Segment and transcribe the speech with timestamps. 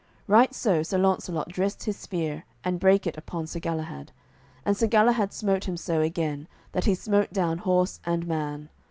[0.25, 4.11] Right so, Sir Launcelot dressed his spear, and brake it upon Sir Galahad;
[4.65, 8.69] and Sir Galahad smote him so again, that he smote down horse and man.